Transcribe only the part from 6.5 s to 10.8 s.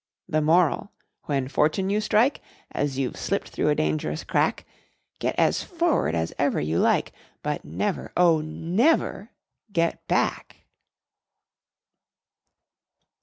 you like, But never, oh, never get back!